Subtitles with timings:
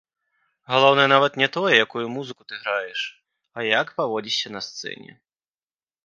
[0.71, 3.01] Галоўнае нават не тое, якую музыку ты граеш,
[3.57, 5.11] а як паводзішся на сцэне.